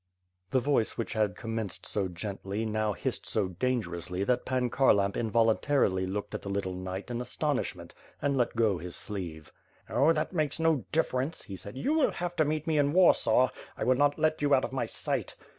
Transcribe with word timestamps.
The 0.49 0.59
voice 0.59 0.97
which 0.97 1.13
had 1.13 1.35
commenced 1.35 1.85
so 1.85 2.07
gently 2.07 2.65
now 2.65 2.93
hissed 2.93 3.27
so 3.27 3.49
dangerously 3.49 4.23
that 4.23 4.45
Pan 4.45 4.71
Kharlamp 4.71 5.15
involuntarily 5.15 6.07
looked 6.07 6.33
at 6.33 6.41
the 6.41 6.49
little 6.49 6.73
knight 6.73 7.11
in 7.11 7.21
astonishment 7.21 7.93
and 8.19 8.35
let 8.35 8.55
go 8.55 8.79
his 8.79 8.95
sleeve. 8.95 9.53
"Oh, 9.87 10.11
that 10.11 10.33
makes 10.33 10.59
no 10.59 10.85
difference," 10.91 11.43
he 11.43 11.55
said, 11.55 11.77
"you 11.77 11.93
will 11.93 12.09
have. 12.13 12.35
to 12.37 12.45
meet 12.45 12.65
me 12.65 12.79
in 12.79 12.93
Warsaw. 12.93 13.51
I 13.77 13.83
will 13.83 13.93
not 13.93 14.17
let 14.17 14.41
you 14.41 14.55
out 14.55 14.65
of 14.65 14.73
my 14.73 14.87
sight." 14.87 15.35